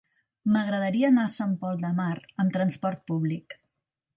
[0.53, 2.11] M'agradaria anar a Sant Pol de Mar
[2.45, 3.59] amb trasport públic.